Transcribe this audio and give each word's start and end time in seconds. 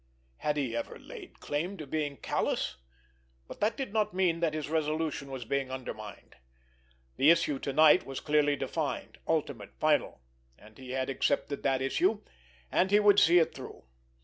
Had 0.37 0.57
he 0.57 0.75
ever 0.75 0.97
laid 0.97 1.39
claim 1.41 1.77
to 1.77 1.85
being 1.85 2.17
callous? 2.17 2.77
But 3.47 3.59
that 3.59 3.77
did 3.77 3.93
not 3.93 4.15
mean 4.15 4.39
that 4.39 4.55
his 4.55 4.67
resolution 4.67 5.29
was 5.29 5.45
being 5.45 5.69
undermined. 5.69 6.37
The 7.17 7.29
issue 7.29 7.59
to 7.59 7.71
night 7.71 8.03
was 8.03 8.19
clearly 8.19 8.55
defined, 8.55 9.19
ultimate, 9.27 9.75
final, 9.79 10.21
and 10.57 10.75
he 10.75 10.89
had 10.93 11.07
accepted 11.11 11.61
that 11.61 11.83
issue, 11.83 12.23
and 12.71 12.89
he 12.89 12.99
would 12.99 13.19
see 13.19 13.37
it 13.37 13.53
through. 13.53 13.83